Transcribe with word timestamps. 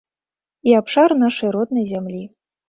І 0.69 0.73
абшар 0.79 1.15
нашай 1.25 1.53
роднай 1.57 1.85
зямлі. 1.93 2.23